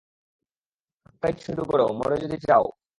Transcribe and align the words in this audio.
কাম 1.05 1.15
কাইজ 1.21 1.37
কর 1.37 1.47
শুরু, 1.47 1.85
মোরে 1.97 2.17
যদি 2.23 2.37
চাও। 2.47 2.65